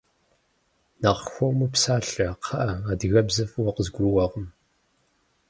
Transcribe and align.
Нэхъ 1.01 1.23
хуэму 1.31 1.67
псалъэ, 1.73 2.27
кхъыӏэ, 2.41 2.71
адыгэбзэр 2.91 3.47
фӏыуэ 3.51 3.71
къызгурыӏуэкъым. 3.75 4.47